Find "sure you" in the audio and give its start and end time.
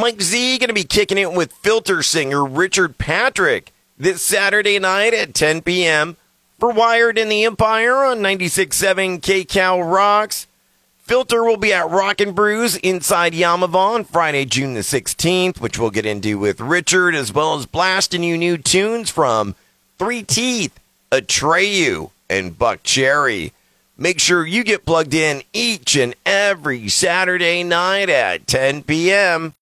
24.18-24.64